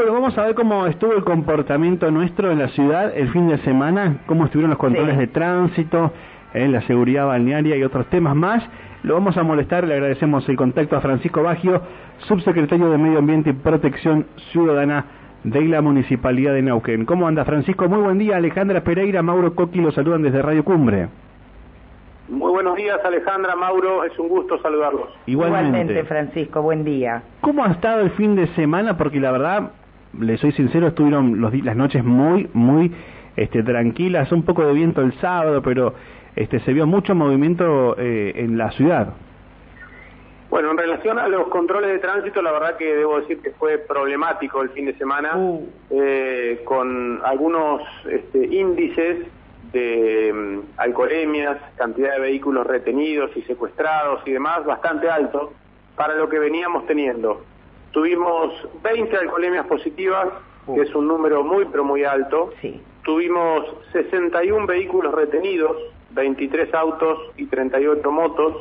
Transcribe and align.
Bueno, 0.00 0.14
vamos 0.14 0.38
a 0.38 0.46
ver 0.46 0.54
cómo 0.54 0.86
estuvo 0.86 1.12
el 1.12 1.24
comportamiento 1.24 2.10
nuestro 2.10 2.50
en 2.50 2.58
la 2.58 2.68
ciudad 2.68 3.12
el 3.14 3.30
fin 3.32 3.48
de 3.48 3.58
semana, 3.58 4.22
cómo 4.24 4.46
estuvieron 4.46 4.70
los 4.70 4.78
controles 4.78 5.18
de 5.18 5.26
tránsito, 5.26 6.10
eh, 6.54 6.66
la 6.68 6.80
seguridad 6.86 7.26
balnearia 7.26 7.76
y 7.76 7.82
otros 7.82 8.06
temas 8.06 8.34
más. 8.34 8.64
Lo 9.02 9.12
vamos 9.12 9.36
a 9.36 9.42
molestar, 9.42 9.86
le 9.86 9.92
agradecemos 9.92 10.48
el 10.48 10.56
contacto 10.56 10.96
a 10.96 11.02
Francisco 11.02 11.42
Bagio, 11.42 11.82
subsecretario 12.20 12.88
de 12.88 12.96
Medio 12.96 13.18
Ambiente 13.18 13.50
y 13.50 13.52
Protección 13.52 14.24
Ciudadana 14.52 15.04
de 15.44 15.60
la 15.66 15.82
Municipalidad 15.82 16.54
de 16.54 16.62
Neuquén. 16.62 17.04
¿Cómo 17.04 17.28
anda 17.28 17.44
Francisco? 17.44 17.86
Muy 17.86 18.00
buen 18.00 18.16
día, 18.16 18.38
Alejandra 18.38 18.82
Pereira, 18.82 19.22
Mauro 19.22 19.54
Coqui 19.54 19.82
lo 19.82 19.92
saludan 19.92 20.22
desde 20.22 20.40
Radio 20.40 20.64
Cumbre. 20.64 21.10
Muy 22.30 22.52
buenos 22.52 22.74
días, 22.76 22.98
Alejandra, 23.04 23.54
Mauro, 23.54 24.04
es 24.04 24.18
un 24.18 24.28
gusto 24.28 24.56
saludarlos. 24.62 25.08
Igualmente. 25.26 26.04
Francisco, 26.04 26.62
buen 26.62 26.84
día. 26.84 27.22
¿Cómo 27.42 27.64
ha 27.64 27.72
estado 27.72 28.00
el 28.00 28.10
fin 28.12 28.36
de 28.36 28.46
semana? 28.54 28.96
Porque 28.96 29.18
la 29.18 29.32
verdad, 29.32 29.72
le 30.18 30.36
soy 30.38 30.52
sincero, 30.52 30.88
estuvieron 30.88 31.40
los, 31.40 31.54
las 31.64 31.76
noches 31.76 32.04
muy, 32.04 32.48
muy 32.52 32.92
este, 33.36 33.62
tranquilas, 33.62 34.30
un 34.32 34.44
poco 34.44 34.66
de 34.66 34.72
viento 34.72 35.00
el 35.00 35.12
sábado, 35.20 35.62
pero 35.62 35.94
este, 36.36 36.60
se 36.60 36.72
vio 36.72 36.86
mucho 36.86 37.14
movimiento 37.14 37.96
eh, 37.98 38.32
en 38.36 38.58
la 38.58 38.70
ciudad. 38.72 39.14
Bueno, 40.50 40.72
en 40.72 40.78
relación 40.78 41.18
a 41.20 41.28
los 41.28 41.46
controles 41.46 41.92
de 41.92 41.98
tránsito, 42.00 42.42
la 42.42 42.50
verdad 42.50 42.76
que 42.76 42.96
debo 42.96 43.20
decir 43.20 43.40
que 43.40 43.52
fue 43.52 43.78
problemático 43.78 44.62
el 44.62 44.70
fin 44.70 44.86
de 44.86 44.94
semana, 44.94 45.36
uh. 45.36 45.68
eh, 45.90 46.62
con 46.64 47.20
algunos 47.24 47.82
este, 48.10 48.46
índices 48.46 49.28
de 49.72 50.32
mm, 50.34 50.58
alcoholemias, 50.76 51.56
cantidad 51.76 52.14
de 52.14 52.20
vehículos 52.20 52.66
retenidos 52.66 53.30
y 53.36 53.42
secuestrados 53.42 54.22
y 54.26 54.32
demás, 54.32 54.64
bastante 54.64 55.08
alto 55.08 55.52
para 55.94 56.14
lo 56.16 56.28
que 56.28 56.40
veníamos 56.40 56.84
teniendo. 56.86 57.44
Tuvimos 57.92 58.54
20 58.82 59.16
alcoholemias 59.16 59.66
positivas, 59.66 60.28
que 60.72 60.82
es 60.82 60.94
un 60.94 61.08
número 61.08 61.42
muy, 61.42 61.64
pero 61.66 61.84
muy 61.84 62.04
alto. 62.04 62.52
Sí. 62.60 62.80
Tuvimos 63.02 63.66
61 63.92 64.66
vehículos 64.66 65.12
retenidos, 65.12 65.76
23 66.10 66.72
autos 66.74 67.18
y 67.36 67.46
38 67.46 68.10
motos. 68.10 68.56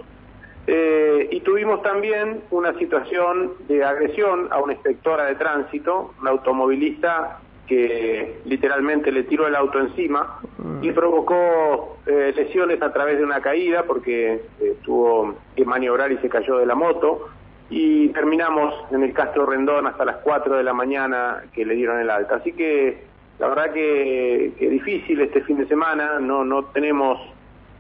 Eh, 0.67 1.27
y 1.31 1.39
tuvimos 1.41 1.81
también 1.81 2.41
una 2.51 2.77
situación 2.77 3.53
de 3.67 3.83
agresión 3.83 4.47
a 4.51 4.59
una 4.59 4.73
inspectora 4.73 5.25
de 5.25 5.35
tránsito, 5.35 6.13
una 6.21 6.31
automovilista 6.31 7.39
que 7.67 8.39
literalmente 8.45 9.11
le 9.11 9.23
tiró 9.23 9.47
el 9.47 9.55
auto 9.55 9.79
encima 9.79 10.39
y 10.81 10.91
provocó 10.91 11.97
eh, 12.07 12.33
lesiones 12.35 12.81
a 12.81 12.91
través 12.91 13.19
de 13.19 13.23
una 13.23 13.41
caída 13.41 13.83
porque 13.83 14.41
eh, 14.59 14.75
tuvo 14.83 15.35
que 15.55 15.65
maniobrar 15.65 16.11
y 16.11 16.17
se 16.17 16.29
cayó 16.29 16.57
de 16.57 16.65
la 16.65 16.73
moto 16.73 17.29
y 17.69 18.09
terminamos 18.09 18.73
en 18.91 19.03
el 19.03 19.13
Castro 19.13 19.45
Rendón 19.45 19.87
hasta 19.87 20.05
las 20.05 20.17
4 20.17 20.57
de 20.57 20.63
la 20.63 20.73
mañana 20.73 21.43
que 21.53 21.65
le 21.65 21.75
dieron 21.75 21.99
el 21.99 22.09
alta. 22.09 22.35
Así 22.35 22.53
que 22.53 23.03
la 23.37 23.47
verdad 23.47 23.71
que, 23.71 24.53
que 24.57 24.69
difícil 24.69 25.21
este 25.21 25.41
fin 25.41 25.57
de 25.57 25.67
semana, 25.67 26.19
no, 26.19 26.43
no 26.43 26.65
tenemos 26.65 27.19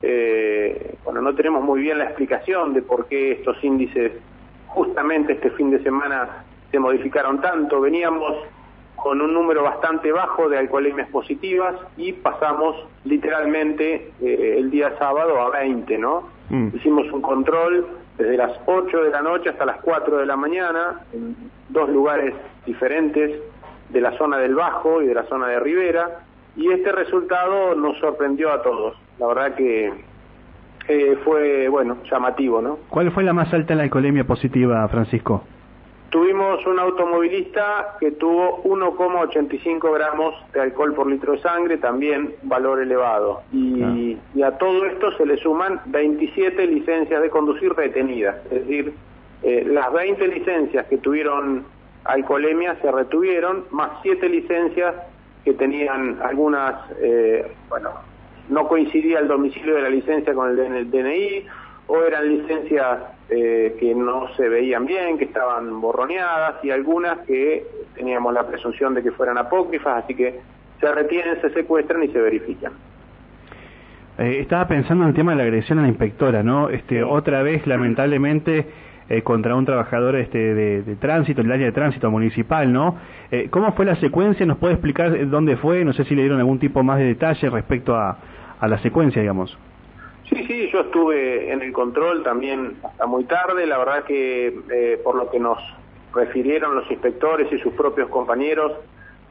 eh, 0.01 0.95
bueno, 1.03 1.21
no 1.21 1.35
tenemos 1.35 1.63
muy 1.63 1.81
bien 1.81 1.97
la 1.97 2.05
explicación 2.05 2.73
de 2.73 2.81
por 2.81 3.07
qué 3.07 3.33
estos 3.33 3.61
índices 3.63 4.13
justamente 4.67 5.33
este 5.33 5.49
fin 5.51 5.71
de 5.71 5.83
semana 5.83 6.45
se 6.71 6.79
modificaron 6.79 7.41
tanto. 7.41 7.81
Veníamos 7.81 8.35
con 8.95 9.21
un 9.21 9.33
número 9.33 9.63
bastante 9.63 10.11
bajo 10.11 10.49
de 10.49 10.57
alcoholemias 10.57 11.09
positivas 11.09 11.75
y 11.97 12.13
pasamos 12.13 12.75
literalmente 13.05 14.11
eh, 14.21 14.55
el 14.57 14.69
día 14.69 14.93
sábado 14.97 15.41
a 15.41 15.49
20, 15.49 15.97
¿no? 15.97 16.29
Mm. 16.49 16.69
Hicimos 16.75 17.11
un 17.11 17.21
control 17.21 17.87
desde 18.19 18.35
las 18.35 18.51
8 18.65 19.03
de 19.03 19.09
la 19.09 19.21
noche 19.21 19.49
hasta 19.49 19.65
las 19.65 19.77
4 19.77 20.17
de 20.17 20.25
la 20.25 20.35
mañana 20.35 20.99
en 21.13 21.35
dos 21.69 21.89
lugares 21.89 22.35
diferentes 22.65 23.39
de 23.89 24.01
la 24.01 24.15
zona 24.17 24.37
del 24.37 24.55
Bajo 24.55 25.01
y 25.01 25.07
de 25.07 25.13
la 25.13 25.23
zona 25.23 25.47
de 25.47 25.59
Rivera 25.59 26.19
y 26.57 26.69
este 26.69 26.91
resultado 26.91 27.73
nos 27.75 27.97
sorprendió 27.99 28.51
a 28.51 28.61
todos. 28.61 28.97
La 29.19 29.27
verdad 29.27 29.55
que 29.55 29.93
eh, 30.89 31.17
fue, 31.23 31.69
bueno, 31.69 31.97
llamativo, 32.11 32.61
¿no? 32.61 32.79
¿Cuál 32.89 33.11
fue 33.11 33.23
la 33.23 33.31
más 33.31 33.53
alta 33.53 33.73
en 33.73 33.77
la 33.77 33.83
alcoholemia 33.85 34.25
positiva, 34.25 34.85
Francisco? 34.89 35.43
Tuvimos 36.09 36.65
un 36.65 36.79
automovilista 36.79 37.97
que 37.99 38.11
tuvo 38.11 38.63
1,85 38.63 39.93
gramos 39.93 40.33
de 40.53 40.61
alcohol 40.61 40.95
por 40.95 41.07
litro 41.07 41.33
de 41.33 41.39
sangre, 41.39 41.77
también 41.77 42.33
valor 42.43 42.81
elevado. 42.81 43.43
Y, 43.53 44.17
a 44.41 44.57
todo 44.57 44.85
esto 44.85 45.11
se 45.17 45.25
le 45.25 45.37
suman 45.37 45.81
27 45.85 46.65
licencias 46.65 47.21
de 47.21 47.29
conducir 47.29 47.73
retenidas. 47.73 48.37
Es 48.45 48.65
decir, 48.65 48.93
eh, 49.43 49.63
las 49.67 49.93
20 49.93 50.27
licencias 50.27 50.87
que 50.87 50.97
tuvieron 50.97 51.65
alcoholemia 52.05 52.75
se 52.81 52.91
retuvieron, 52.91 53.65
más 53.69 53.91
7 54.01 54.27
licencias 54.29 54.95
que 55.43 55.53
tenían 55.53 56.19
algunas, 56.23 56.75
eh, 56.99 57.51
bueno, 57.69 57.91
no 58.49 58.67
coincidía 58.67 59.19
el 59.19 59.27
domicilio 59.27 59.75
de 59.75 59.81
la 59.83 59.89
licencia 59.89 60.33
con 60.33 60.49
el 60.49 60.59
el 60.59 60.89
DNI, 60.89 61.45
o 61.89 62.03
eran 62.03 62.29
licencias 62.29 62.99
eh, 63.29 63.75
que 63.79 63.95
no 63.95 64.27
se 64.35 64.47
veían 64.47 64.85
bien, 64.85 65.17
que 65.17 65.25
estaban 65.25 65.81
borroneadas 65.81 66.63
y 66.63 66.69
algunas 66.69 67.19
que 67.25 67.65
teníamos 67.95 68.31
la 68.31 68.45
presunción 68.47 68.93
de 68.93 69.01
que 69.01 69.11
fueran 69.11 69.39
apócrifas, 69.39 70.03
así 70.03 70.13
que 70.13 70.39
se 70.79 70.91
retienen, 70.91 71.41
se 71.41 71.49
secuestran 71.49 72.03
y 72.03 72.09
se 72.09 72.21
verifican. 72.21 72.73
Eh, 74.19 74.37
estaba 74.39 74.67
pensando 74.67 75.03
en 75.03 75.09
el 75.09 75.15
tema 75.15 75.31
de 75.31 75.37
la 75.37 75.43
agresión 75.43 75.79
a 75.79 75.81
la 75.81 75.87
inspectora, 75.87 76.43
¿no? 76.43 76.69
Este, 76.69 77.03
Otra 77.03 77.41
vez, 77.41 77.65
lamentablemente, 77.65 78.67
eh, 79.09 79.23
contra 79.23 79.55
un 79.55 79.65
trabajador 79.65 80.15
este, 80.17 80.53
de, 80.53 80.95
tránsito, 80.97 81.41
el 81.41 81.51
área 81.51 81.65
de 81.65 81.71
tránsito 81.71 82.11
municipal, 82.11 82.71
¿no? 82.71 82.97
¿Cómo 83.49 83.73
fue 83.73 83.85
la 83.85 83.95
secuencia? 83.95 84.45
¿Nos 84.45 84.57
puede 84.57 84.73
explicar 84.73 85.27
dónde 85.27 85.57
fue? 85.57 85.83
No 85.83 85.93
sé 85.93 86.03
si 86.03 86.13
le 86.13 86.21
dieron 86.21 86.39
algún 86.39 86.59
tipo 86.59 86.83
más 86.83 86.99
de 86.99 87.05
detalle 87.05 87.49
respecto 87.49 87.95
a, 87.95 88.17
a 88.59 88.67
la 88.67 88.77
secuencia, 88.79 89.21
digamos. 89.21 89.57
Sí, 90.29 90.45
sí, 90.45 90.69
yo 90.71 90.81
estuve 90.81 91.51
en 91.51 91.61
el 91.63 91.73
control 91.73 92.23
también 92.23 92.77
hasta 92.83 93.07
muy 93.07 93.23
tarde, 93.23 93.65
la 93.65 93.79
verdad 93.79 94.03
que 94.03 94.59
eh, 94.69 95.01
por 95.03 95.15
lo 95.15 95.29
que 95.31 95.39
nos 95.39 95.57
refirieron 96.13 96.75
los 96.75 96.89
inspectores 96.91 97.51
y 97.51 97.57
sus 97.59 97.73
propios 97.73 98.09
compañeros, 98.09 98.73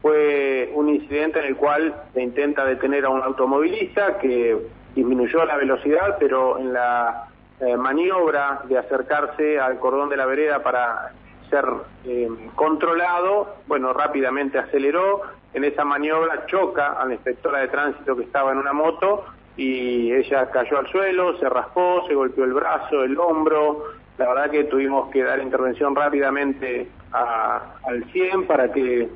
fue 0.02 0.70
un 0.74 0.88
incidente 0.88 1.38
en 1.40 1.46
el 1.46 1.56
cual 1.56 1.94
se 2.14 2.22
intenta 2.22 2.64
detener 2.64 3.04
a 3.04 3.10
un 3.10 3.22
automovilista 3.22 4.18
que 4.18 4.56
disminuyó 4.94 5.44
la 5.44 5.56
velocidad, 5.56 6.16
pero 6.18 6.58
en 6.58 6.72
la 6.72 7.28
eh, 7.60 7.76
maniobra 7.76 8.62
de 8.68 8.78
acercarse 8.78 9.58
al 9.58 9.78
cordón 9.78 10.08
de 10.08 10.16
la 10.16 10.26
vereda 10.26 10.62
para 10.62 11.12
ser 11.50 11.64
eh, 12.04 12.28
controlado, 12.54 13.56
bueno, 13.66 13.92
rápidamente 13.92 14.58
aceleró, 14.58 15.22
en 15.54 15.64
esa 15.64 15.84
maniobra 15.84 16.46
choca 16.46 16.92
a 16.92 17.06
la 17.06 17.14
inspectora 17.14 17.60
de 17.60 17.68
tránsito 17.68 18.16
que 18.16 18.24
estaba 18.24 18.52
en 18.52 18.58
una 18.58 18.72
moto 18.72 19.24
y 19.58 20.12
ella 20.12 20.48
cayó 20.50 20.78
al 20.78 20.86
suelo, 20.86 21.36
se 21.38 21.48
raspó, 21.48 22.04
se 22.06 22.14
golpeó 22.14 22.44
el 22.44 22.52
brazo, 22.52 23.02
el 23.02 23.18
hombro. 23.18 23.86
La 24.16 24.28
verdad 24.28 24.50
que 24.50 24.64
tuvimos 24.64 25.10
que 25.10 25.24
dar 25.24 25.40
intervención 25.40 25.96
rápidamente 25.96 26.88
al 27.10 28.04
100 28.12 28.46
para 28.46 28.72
que 28.72 29.08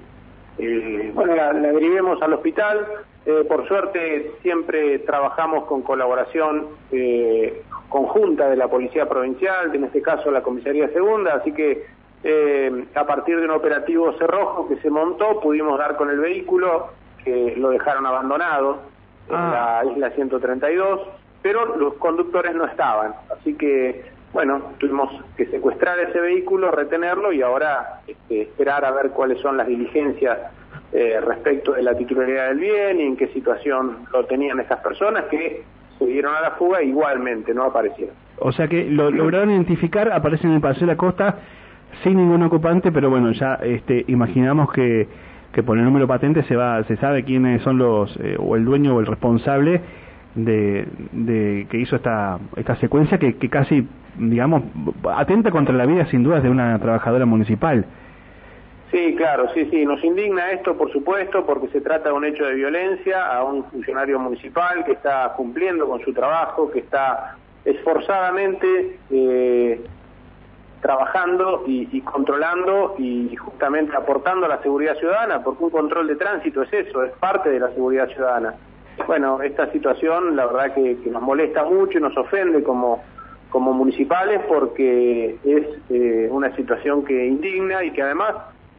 eh, 0.58 1.10
bueno, 1.14 1.36
la, 1.36 1.52
derivemos 1.52 2.20
al 2.20 2.32
hospital. 2.32 2.86
Eh, 3.24 3.44
por 3.48 3.68
suerte 3.68 4.32
siempre 4.42 4.98
trabajamos 5.00 5.64
con 5.66 5.82
colaboración 5.82 6.66
eh, 6.90 7.62
conjunta 7.88 8.50
de 8.50 8.56
la 8.56 8.66
Policía 8.66 9.08
Provincial, 9.08 9.72
en 9.72 9.84
este 9.84 10.02
caso 10.02 10.32
la 10.32 10.42
Comisaría 10.42 10.88
Segunda, 10.88 11.34
así 11.34 11.52
que 11.52 11.86
a 12.94 13.04
partir 13.04 13.36
de 13.38 13.44
un 13.44 13.50
operativo 13.50 14.12
cerrojo 14.16 14.68
que 14.68 14.76
se 14.76 14.90
montó 14.90 15.40
pudimos 15.40 15.76
dar 15.78 15.96
con 15.96 16.08
el 16.08 16.20
vehículo, 16.20 16.88
que 17.24 17.54
lo 17.56 17.70
dejaron 17.70 18.06
abandonado 18.06 18.92
en 19.28 19.34
ah. 19.36 19.82
la 19.84 19.92
isla 19.92 20.10
132, 20.10 21.00
pero 21.42 21.76
los 21.76 21.94
conductores 21.94 22.54
no 22.54 22.64
estaban, 22.66 23.14
así 23.30 23.54
que 23.54 24.04
bueno, 24.32 24.62
tuvimos 24.78 25.10
que 25.36 25.46
secuestrar 25.46 25.98
ese 25.98 26.18
vehículo, 26.18 26.70
retenerlo 26.70 27.32
y 27.32 27.42
ahora 27.42 28.00
este, 28.06 28.42
esperar 28.42 28.84
a 28.84 28.90
ver 28.90 29.10
cuáles 29.10 29.38
son 29.40 29.58
las 29.58 29.66
diligencias 29.66 30.38
eh, 30.92 31.20
respecto 31.20 31.72
de 31.72 31.82
la 31.82 31.94
titularidad 31.94 32.48
del 32.48 32.58
bien 32.58 33.00
y 33.00 33.02
en 33.02 33.16
qué 33.16 33.28
situación 33.28 34.06
lo 34.12 34.24
tenían 34.24 34.58
estas 34.60 34.80
personas 34.80 35.24
que 35.26 35.64
se 35.98 36.06
dieron 36.06 36.34
a 36.34 36.40
la 36.40 36.52
fuga 36.52 36.82
igualmente, 36.82 37.52
no 37.52 37.64
aparecieron. 37.64 38.14
O 38.38 38.52
sea 38.52 38.68
que 38.68 38.84
lo 38.84 39.10
lograron 39.10 39.50
identificar, 39.50 40.10
aparece 40.10 40.46
en 40.46 40.54
el 40.54 40.60
Paseo 40.60 40.86
de 40.86 40.94
la 40.94 40.96
Costa 40.96 41.36
sin 42.02 42.16
ningún 42.16 42.42
ocupante, 42.42 42.90
pero 42.90 43.10
bueno, 43.10 43.32
ya 43.32 43.54
este, 43.62 44.04
imaginamos 44.08 44.72
que 44.72 45.06
que 45.52 45.62
por 45.62 45.78
el 45.78 45.84
número 45.84 46.06
patente 46.06 46.42
se 46.44 46.56
va 46.56 46.82
se 46.84 46.96
sabe 46.96 47.24
quiénes 47.24 47.62
son 47.62 47.78
los 47.78 48.16
eh, 48.20 48.36
o 48.38 48.56
el 48.56 48.64
dueño 48.64 48.96
o 48.96 49.00
el 49.00 49.06
responsable 49.06 49.80
de, 50.34 51.66
que 51.70 51.78
hizo 51.78 51.96
esta 51.96 52.38
esta 52.56 52.76
secuencia 52.76 53.18
que, 53.18 53.36
que 53.36 53.50
casi 53.50 53.86
digamos 54.16 54.62
atenta 55.14 55.50
contra 55.50 55.74
la 55.74 55.86
vida 55.86 56.06
sin 56.06 56.22
dudas 56.22 56.42
de 56.42 56.50
una 56.50 56.78
trabajadora 56.78 57.26
municipal. 57.26 57.84
Sí, 58.92 59.14
claro, 59.16 59.48
sí, 59.54 59.66
sí, 59.70 59.86
nos 59.86 60.04
indigna 60.04 60.50
esto, 60.50 60.76
por 60.76 60.92
supuesto, 60.92 61.46
porque 61.46 61.68
se 61.68 61.80
trata 61.80 62.10
de 62.10 62.14
un 62.14 62.26
hecho 62.26 62.44
de 62.44 62.54
violencia 62.54 63.26
a 63.26 63.42
un 63.42 63.64
funcionario 63.64 64.18
municipal 64.18 64.84
que 64.84 64.92
está 64.92 65.32
cumpliendo 65.34 65.88
con 65.88 66.00
su 66.02 66.12
trabajo, 66.12 66.70
que 66.70 66.80
está 66.80 67.38
esforzadamente 67.64 68.98
eh, 69.10 69.80
trabajando 70.82 71.62
y, 71.66 72.00
controlando 72.00 72.96
y 72.98 73.34
justamente 73.36 73.96
aportando 73.96 74.46
a 74.46 74.48
la 74.48 74.62
seguridad 74.62 74.96
ciudadana, 74.98 75.42
porque 75.42 75.64
un 75.64 75.70
control 75.70 76.08
de 76.08 76.16
tránsito 76.16 76.62
es 76.62 76.72
eso, 76.72 77.04
es 77.04 77.12
parte 77.12 77.50
de 77.50 77.60
la 77.60 77.70
seguridad 77.70 78.08
ciudadana. 78.08 78.54
Bueno, 79.06 79.40
esta 79.40 79.70
situación 79.70 80.36
la 80.36 80.46
verdad 80.46 80.74
que, 80.74 80.98
nos 81.08 81.22
molesta 81.22 81.64
mucho 81.64 81.98
y 81.98 82.00
nos 82.02 82.16
ofende 82.16 82.64
como, 82.64 83.02
como 83.48 83.72
municipales 83.72 84.40
porque 84.48 85.36
es 85.44 85.66
eh, 85.88 86.28
una 86.30 86.54
situación 86.56 87.04
que 87.04 87.26
indigna 87.26 87.84
y 87.84 87.92
que 87.92 88.02
además 88.02 88.34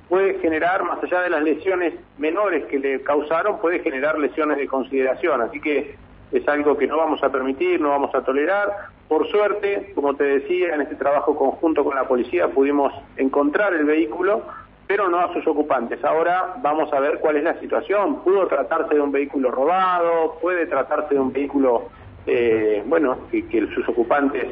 puede 0.09 0.37
generar, 0.39 0.83
más 0.83 1.01
allá 1.01 1.21
de 1.21 1.29
las 1.29 1.41
lesiones 1.41 1.93
menores 2.17 2.65
que 2.65 2.79
le 2.79 3.01
causaron, 3.01 3.59
puede 3.59 3.79
generar 3.79 4.19
lesiones 4.19 4.57
de 4.57 4.67
consideración. 4.67 5.41
Así 5.41 5.61
que 5.61 5.95
es 6.33 6.47
algo 6.49 6.77
que 6.77 6.85
no 6.85 6.97
vamos 6.97 7.23
a 7.23 7.29
permitir, 7.29 7.79
no 7.79 7.89
vamos 7.89 8.13
a 8.13 8.21
tolerar. 8.21 8.92
Por 9.07 9.27
suerte, 9.29 9.91
como 9.95 10.15
te 10.15 10.23
decía, 10.23 10.73
en 10.73 10.81
este 10.81 10.95
trabajo 10.95 11.35
conjunto 11.35 11.83
con 11.83 11.95
la 11.95 12.07
policía 12.07 12.47
pudimos 12.47 12.93
encontrar 13.17 13.73
el 13.73 13.85
vehículo, 13.85 14.43
pero 14.87 15.09
no 15.09 15.19
a 15.19 15.33
sus 15.33 15.45
ocupantes. 15.47 16.03
Ahora 16.03 16.55
vamos 16.61 16.91
a 16.93 16.99
ver 16.99 17.19
cuál 17.19 17.37
es 17.37 17.43
la 17.43 17.59
situación. 17.59 18.23
Pudo 18.23 18.47
tratarse 18.47 18.95
de 18.95 19.01
un 19.01 19.11
vehículo 19.11 19.51
robado, 19.51 20.37
puede 20.41 20.65
tratarse 20.65 21.13
de 21.13 21.19
un 21.19 21.31
vehículo, 21.31 21.89
eh, 22.25 22.83
bueno, 22.85 23.17
que, 23.31 23.67
sus 23.73 23.87
ocupantes 23.87 24.47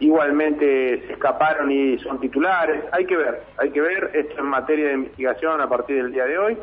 igualmente 0.00 1.04
se 1.06 1.12
escaparon 1.12 1.70
y 1.70 1.98
son 1.98 2.20
titulares. 2.20 2.84
Hay 2.92 3.06
que 3.06 3.16
ver, 3.16 3.42
hay 3.56 3.70
que 3.70 3.80
ver, 3.80 4.10
esto 4.14 4.40
en 4.40 4.46
materia 4.46 4.88
de 4.88 4.94
investigación 4.94 5.60
a 5.60 5.68
partir 5.68 6.02
del 6.02 6.12
día 6.12 6.24
de 6.24 6.38
hoy. 6.38 6.58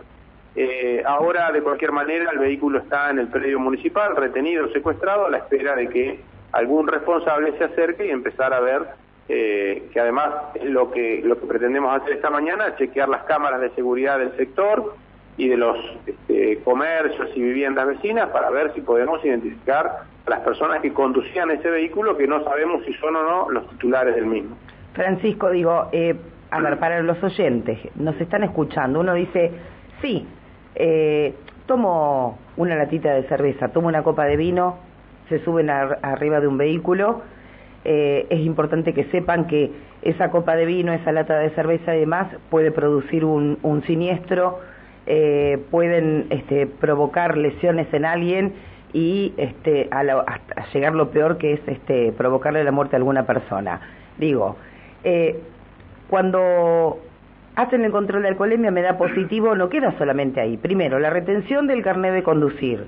Eh, 0.56 1.04
ahora, 1.06 1.52
de 1.52 1.62
cualquier 1.62 1.92
manera, 1.94 2.32
el 2.32 2.40
vehículo 2.40 2.80
está 2.80 3.10
en 3.12 3.20
el 3.20 3.28
predio 3.28 3.60
municipal, 3.60 4.16
retenido, 4.16 4.70
secuestrado, 4.72 5.28
a 5.28 5.30
la 5.30 5.38
espera 5.38 5.76
de 5.76 5.88
que 5.88 6.20
algún 6.52 6.88
responsable 6.88 7.58
se 7.58 7.64
acerque 7.66 8.08
y 8.08 8.10
empezar 8.10 8.54
a 8.54 8.60
ver 8.60 8.88
eh, 9.28 9.90
que 9.94 10.00
además 10.00 10.30
lo 10.64 10.92
que, 10.92 11.22
lo 11.24 11.40
que 11.40 11.46
pretendemos 11.46 11.96
hacer 11.96 12.14
esta 12.14 12.30
mañana, 12.30 12.76
chequear 12.78 13.10
las 13.10 13.24
cámaras 13.24 13.62
de 13.62 13.70
seguridad 13.72 14.18
del 14.18 14.36
sector 14.38 14.96
y 15.38 15.48
de 15.48 15.56
los 15.56 15.78
este, 16.06 16.60
comercios 16.64 17.30
y 17.36 17.42
viviendas 17.42 17.88
vecinas 17.88 18.30
para 18.30 18.50
ver 18.50 18.74
si 18.74 18.82
podemos 18.82 19.24
identificar 19.24 20.00
las 20.28 20.40
personas 20.42 20.82
que 20.82 20.92
conducían 20.94 21.52
ese 21.52 21.70
vehículo 21.70 22.18
que 22.18 22.28
no 22.28 22.44
sabemos 22.44 22.84
si 22.86 22.94
son 22.96 23.16
o 23.16 23.24
no 23.24 23.50
los 23.50 23.70
titulares 23.70 24.16
del 24.16 24.26
mismo. 24.26 24.58
Francisco, 24.94 25.50
digo, 25.50 25.90
eh, 25.92 26.16
a 26.52 26.60
ver, 26.62 26.80
para 26.80 27.02
los 27.02 27.22
oyentes, 27.24 27.80
nos 27.96 28.20
están 28.20 28.44
escuchando, 28.44 29.00
uno 29.00 29.14
dice, 29.14 29.52
sí, 30.02 30.28
eh, 30.76 31.36
tomo 31.68 32.40
una 32.58 32.76
latita 32.76 33.14
de 33.14 33.24
cerveza, 33.24 33.70
tomo 33.70 33.88
una 33.88 34.02
copa 34.02 34.26
de 34.26 34.36
vino, 34.36 34.89
se 35.30 35.40
suben 35.44 35.70
arriba 35.70 36.40
de 36.40 36.48
un 36.48 36.58
vehículo, 36.58 37.22
eh, 37.86 38.28
es 38.30 38.40
importante 38.42 38.94
que 38.94 39.06
sepan 39.06 39.48
que 39.48 39.72
esa 40.02 40.30
copa 40.32 40.56
de 40.56 40.66
vino, 40.66 40.92
esa 40.94 41.12
lata 41.12 41.38
de 41.40 41.50
cerveza 41.52 41.96
y 41.96 42.02
demás 42.02 42.28
puede 42.50 42.72
producir 42.72 43.24
un, 43.24 43.84
siniestro, 43.86 44.60
eh, 45.06 45.60
pueden 45.72 46.28
este, 46.30 46.68
provocar 46.68 47.38
lesiones 47.38 47.94
en 47.94 48.06
alguien 48.06 48.54
y 48.94 49.34
este, 49.38 49.88
a, 49.92 50.04
llegar 50.74 50.94
lo 50.96 51.12
peor 51.12 51.38
que 51.38 51.54
es 51.54 51.62
este, 51.68 52.12
provocarle 52.12 52.64
la 52.64 52.72
muerte 52.72 52.96
a 52.96 52.98
alguna 52.98 53.26
persona. 53.26 53.80
Digo, 54.18 54.58
eh, 55.04 55.40
cuando 56.10 57.00
hacen 57.56 57.84
el 57.86 57.92
control 57.92 58.24
de 58.24 58.30
alcoholemia 58.30 58.72
me 58.72 58.82
da 58.82 58.98
positivo, 58.98 59.56
no 59.56 59.70
queda 59.70 59.98
solamente 59.98 60.42
ahí. 60.42 60.58
Primero, 60.58 61.00
la 61.00 61.10
retención 61.10 61.68
del 61.68 61.82
carnet 61.82 62.14
de 62.14 62.24
conducir, 62.24 62.88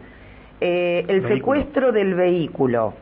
eh, 0.61 1.05
el 1.07 1.27
secuestro 1.27 1.91
del 1.91 2.13
vehículo. 2.13 2.93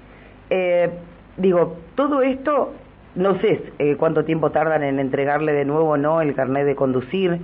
Eh, 0.50 0.90
digo, 1.38 1.78
todo 1.96 2.22
esto, 2.22 2.74
no 3.16 3.40
sé 3.40 3.62
eh, 3.78 3.96
cuánto 3.98 4.26
tiempo 4.26 4.50
tardan 4.50 4.84
en 4.84 5.00
entregarle 5.00 5.54
de 5.54 5.66
nuevo 5.66 5.90
o 5.90 5.98
no 5.98 6.22
el 6.22 6.34
carnet 6.34 6.66
de 6.66 6.76
conducir. 6.76 7.40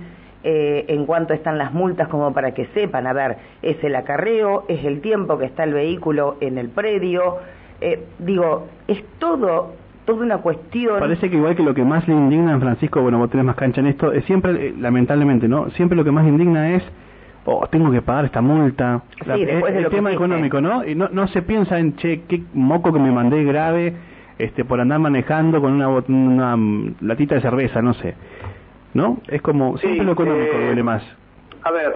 Eh, 0.48 0.84
en 0.88 1.06
cuánto 1.06 1.34
están 1.34 1.58
las 1.58 1.72
multas 1.72 2.06
como 2.06 2.32
para 2.32 2.54
que 2.54 2.66
sepan, 2.66 3.08
a 3.08 3.12
ver, 3.12 3.36
es 3.62 3.82
el 3.82 3.96
acarreo, 3.96 4.64
es 4.68 4.84
el 4.84 5.00
tiempo 5.00 5.38
que 5.38 5.46
está 5.46 5.64
el 5.64 5.74
vehículo 5.74 6.36
en 6.40 6.56
el 6.56 6.68
predio, 6.68 7.38
eh, 7.80 8.04
digo, 8.20 8.68
es 8.86 9.02
todo 9.18 9.72
toda 10.04 10.24
una 10.24 10.38
cuestión. 10.38 11.00
Parece 11.00 11.28
que 11.28 11.36
igual 11.36 11.56
que 11.56 11.64
lo 11.64 11.74
que 11.74 11.82
más 11.84 12.06
le 12.08 12.14
indigna 12.14 12.54
a 12.54 12.60
Francisco, 12.60 13.02
bueno, 13.02 13.18
vos 13.18 13.28
tenés 13.28 13.44
más 13.44 13.56
cancha 13.56 13.80
en 13.80 13.88
esto, 13.88 14.12
es 14.12 14.24
siempre, 14.24 14.72
lamentablemente, 14.78 15.48
¿no? 15.48 15.68
Siempre 15.70 15.96
lo 15.96 16.04
que 16.04 16.12
más 16.12 16.24
indigna 16.26 16.74
es, 16.74 16.84
oh, 17.46 17.66
tengo 17.68 17.90
que 17.90 18.02
pagar 18.02 18.26
esta 18.26 18.42
multa. 18.42 19.02
Sí, 19.24 19.44
después 19.44 19.74
de 19.74 19.80
el 19.80 19.88
tema 19.88 20.12
económico, 20.12 20.60
¿no? 20.60 20.84
Y 20.84 20.94
no, 20.94 21.08
no 21.08 21.26
se 21.28 21.42
piensa 21.42 21.78
en, 21.78 21.96
che, 21.96 22.22
qué 22.28 22.42
moco 22.52 22.92
que 22.92 22.98
me 22.98 23.10
mandé 23.10 23.42
grave 23.44 23.94
este 24.38 24.66
por 24.66 24.78
andar 24.80 24.98
manejando 24.98 25.62
con 25.62 25.72
una, 25.72 25.88
una 25.88 26.56
latita 27.00 27.36
de 27.36 27.40
cerveza, 27.40 27.80
no 27.80 27.94
sé. 27.94 28.14
¿no? 28.96 29.18
Es 29.28 29.42
como, 29.42 29.76
siempre 29.76 30.04
lo 30.04 30.12
económico 30.12 30.56
eh, 30.56 30.66
duele 30.66 30.82
más. 30.82 31.02
A 31.62 31.70
ver, 31.70 31.94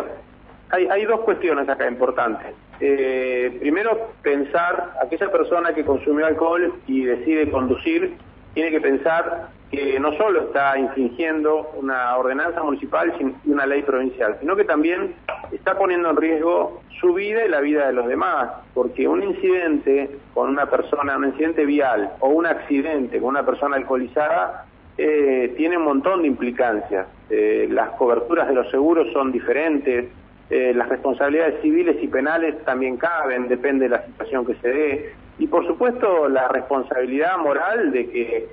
hay, 0.71 0.87
hay 0.87 1.05
dos 1.07 1.21
cuestiones 1.21 1.69
acá 1.69 1.89
importantes. 1.89 2.55
Eh, 2.79 3.57
primero, 3.59 4.13
pensar, 4.23 4.95
aquella 5.03 5.33
persona 5.33 5.73
que 5.73 5.85
consumió 5.85 6.27
alcohol 6.27 6.75
y 6.87 7.05
decide 7.05 7.51
conducir, 7.51 8.17
tiene 8.53 8.71
que 8.71 8.81
pensar 8.81 9.49
que 9.71 9.99
no 9.99 10.13
solo 10.17 10.43
está 10.43 10.79
infringiendo 10.79 11.71
una 11.77 12.17
ordenanza 12.17 12.63
municipal 12.63 13.15
y 13.19 13.51
una 13.51 13.65
ley 13.65 13.83
provincial, 13.83 14.37
sino 14.41 14.55
que 14.55 14.65
también 14.65 15.15
está 15.53 15.77
poniendo 15.77 16.11
en 16.11 16.17
riesgo 16.17 16.83
su 17.01 17.15
vida 17.15 17.45
y 17.45 17.49
la 17.49 17.61
vida 17.61 17.87
de 17.87 17.93
los 17.93 18.07
demás, 18.07 18.51
porque 18.75 19.09
un 19.09 19.23
incidente 19.23 20.11
con 20.35 20.51
una 20.51 20.67
persona, 20.67 21.17
un 21.17 21.27
incidente 21.27 21.65
vial 21.65 22.13
o 22.21 22.29
un 22.29 22.47
accidente 22.47 23.19
con 23.19 23.31
una 23.31 23.45
persona 23.45 23.77
alcoholizada 23.77 24.67
eh, 24.99 25.55
tiene 25.57 25.79
un 25.79 25.85
montón 25.85 26.23
de 26.23 26.29
implicancias. 26.29 27.07
Eh, 27.31 27.69
las 27.71 27.91
coberturas 27.91 28.49
de 28.49 28.55
los 28.55 28.71
seguros 28.71 29.11
son 29.13 29.33
diferentes, 29.33 30.09
eh, 30.51 30.75
las 30.75 30.89
responsabilidades 30.89 31.63
civiles 31.63 31.97
y 32.03 32.09
penales 32.09 32.63
también 32.65 32.97
caben, 32.97 33.49
depende 33.49 33.85
de 33.85 33.91
la 33.91 34.05
situación 34.05 34.45
que 34.45 34.55
se 34.57 34.69
dé. 34.69 35.15
Y 35.39 35.47
por 35.47 35.67
supuesto 35.67 36.29
la 36.29 36.49
responsabilidad 36.49 37.39
moral 37.39 37.93
de 37.93 38.11
que 38.11 38.49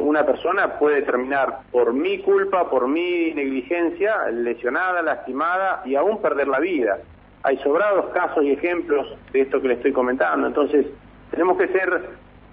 una 0.00 0.26
persona 0.26 0.78
puede 0.78 1.02
terminar 1.02 1.60
por 1.70 1.92
mi 1.92 2.18
culpa, 2.18 2.68
por 2.68 2.88
mi 2.88 3.32
negligencia, 3.32 4.26
lesionada, 4.32 5.02
lastimada 5.02 5.82
y 5.84 5.94
aún 5.94 6.20
perder 6.20 6.48
la 6.48 6.58
vida. 6.58 6.98
Hay 7.44 7.58
sobrados 7.58 8.06
casos 8.12 8.42
y 8.42 8.50
ejemplos 8.50 9.06
de 9.32 9.42
esto 9.42 9.60
que 9.62 9.68
le 9.68 9.74
estoy 9.74 9.92
comentando. 9.92 10.48
Entonces, 10.48 10.86
tenemos 11.30 11.56
que 11.58 11.68
ser 11.68 12.08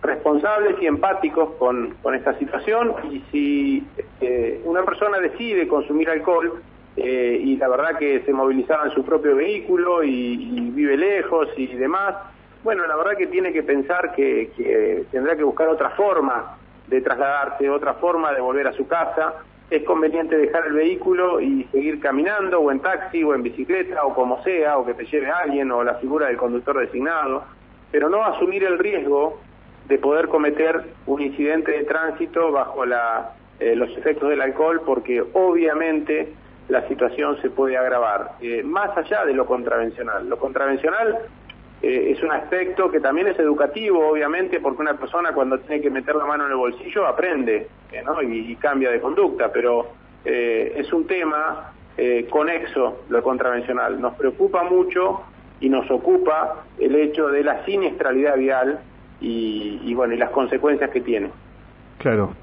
responsables 0.05 0.75
y 0.81 0.85
empáticos 0.85 1.55
con, 1.55 1.95
con 2.01 2.15
esta 2.15 2.37
situación 2.37 2.93
y 3.11 3.23
si 3.31 3.87
eh, 4.21 4.61
una 4.63 4.83
persona 4.83 5.19
decide 5.19 5.67
consumir 5.67 6.09
alcohol 6.09 6.61
eh, 6.95 7.41
y 7.43 7.57
la 7.57 7.67
verdad 7.67 7.97
que 7.97 8.21
se 8.21 8.31
movilizaba 8.31 8.85
en 8.85 8.91
su 8.91 9.03
propio 9.03 9.35
vehículo 9.35 10.03
y, 10.03 10.71
vive 10.75 10.97
lejos 10.97 11.47
y 11.57 11.67
demás, 11.67 12.15
bueno, 12.63 12.85
la 12.85 12.95
verdad 12.95 13.17
que 13.17 13.27
tiene 13.27 13.53
que 13.53 13.63
pensar 13.63 14.13
que, 14.13 14.51
que 14.55 15.05
tendrá 15.11 15.35
que 15.35 15.43
buscar 15.43 15.69
otra 15.69 15.91
forma 15.91 16.57
de 16.87 17.01
trasladarse, 17.01 17.69
otra 17.69 17.95
forma 17.95 18.31
de 18.33 18.41
volver 18.41 18.67
a 18.67 18.73
su 18.73 18.87
casa. 18.87 19.33
Es 19.69 19.83
conveniente 19.83 20.37
dejar 20.37 20.67
el 20.67 20.73
vehículo 20.73 21.41
y 21.41 21.63
seguir 21.71 21.99
caminando 21.99 22.59
o 22.59 22.71
en 22.71 22.79
taxi 22.79 23.23
o 23.23 23.33
en 23.33 23.43
bicicleta 23.43 24.03
o 24.05 24.13
como 24.13 24.43
sea, 24.43 24.77
o 24.77 24.85
que 24.85 24.93
te 24.93 25.05
lleve 25.05 25.29
alguien 25.29 25.71
o 25.71 25.83
la 25.83 25.95
figura 25.95 26.27
del 26.27 26.37
conductor 26.37 26.79
designado, 26.79 27.43
pero 27.91 28.09
no 28.09 28.23
asumir 28.23 28.63
el 28.63 28.77
riesgo 28.77 29.39
de 29.87 29.97
poder 29.97 30.27
cometer 30.27 30.83
un 31.05 31.21
incidente 31.21 31.71
de 31.71 31.83
tránsito 31.83 32.51
bajo 32.51 32.85
la, 32.85 33.31
eh, 33.59 33.75
los 33.75 33.89
efectos 33.97 34.29
del 34.29 34.41
alcohol 34.41 34.81
porque 34.85 35.23
obviamente 35.33 36.33
la 36.67 36.87
situación 36.87 37.39
se 37.41 37.49
puede 37.49 37.77
agravar, 37.77 38.31
eh, 38.41 38.63
más 38.63 38.95
allá 38.97 39.23
de 39.25 39.33
lo 39.33 39.45
contravencional. 39.45 40.27
Lo 40.27 40.37
contravencional 40.37 41.19
eh, 41.87 42.11
es 42.11 42.23
un 42.23 42.31
aspecto 42.31 42.89
que 42.89 42.99
también 42.99 43.27
es 43.27 43.39
educativo, 43.39 44.09
obviamente, 44.09 44.59
porque 44.59 44.81
una 44.81 44.97
persona 44.97 45.33
cuando 45.33 45.59
tiene 45.59 45.81
que 45.81 45.89
meter 45.89 46.15
la 46.15 46.25
mano 46.25 46.45
en 46.45 46.51
el 46.51 46.57
bolsillo 46.57 47.05
aprende 47.05 47.67
¿no? 48.03 48.21
y, 48.21 48.51
y, 48.51 48.55
cambia 48.55 48.91
de 48.91 48.99
conducta, 48.99 49.51
pero 49.51 49.87
es 50.25 50.91
un 50.91 51.05
tema 51.05 51.71
conexo 52.29 53.03
lo 53.09 53.21
contravencional. 53.21 54.01
Nos 54.01 54.15
preocupa 54.15 54.63
mucho 54.63 55.21
y 55.59 55.69
nos 55.69 55.89
ocupa 55.89 56.65
el 56.79 56.95
hecho 56.95 57.27
de 57.27 57.43
la 57.43 57.63
siniestralidad 57.65 58.37
vial 58.37 58.79
y, 59.21 59.93
bueno, 59.93 60.13
y 60.13 60.17
las 60.17 60.29
consecuencias 60.29 60.89
que 60.91 61.01
tiene. 61.01 61.29
Claro. 61.97 62.33